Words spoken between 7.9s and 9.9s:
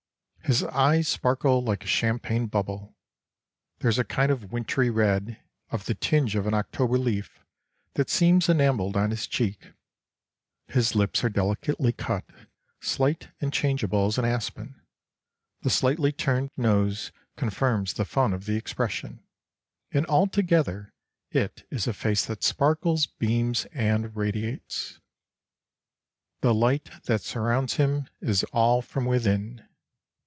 that seems enamelled on his cheek;